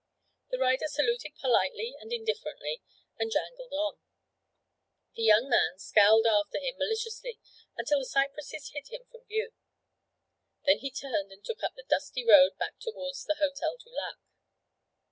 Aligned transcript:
The 0.49 0.57
rider 0.57 0.87
saluted 0.87 1.35
politely 1.39 1.93
and 1.99 2.11
indifferently, 2.11 2.81
and 3.19 3.29
jangled 3.29 3.71
on. 3.71 3.99
The 5.15 5.21
young 5.21 5.47
man 5.47 5.77
scowled 5.77 6.25
after 6.25 6.57
him 6.57 6.73
maliciously 6.79 7.39
until 7.77 7.99
the 7.99 8.05
cypresses 8.05 8.71
hid 8.73 8.87
him 8.87 9.03
from 9.11 9.27
view; 9.27 9.51
then 10.65 10.79
he 10.79 10.89
turned 10.89 11.31
and 11.31 11.45
took 11.45 11.61
up 11.61 11.75
the 11.75 11.83
dusty 11.87 12.25
road 12.27 12.57
back 12.57 12.79
towards 12.79 13.25
the 13.25 13.35
Hotel 13.35 13.77
du 13.77 13.91
Lac. 13.91 14.17